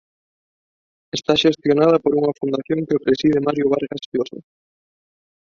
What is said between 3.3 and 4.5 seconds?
Mario Vargas Llosa.